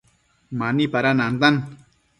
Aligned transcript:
Mani 0.59 0.85
pada 0.93 1.11
nantan 1.19 1.55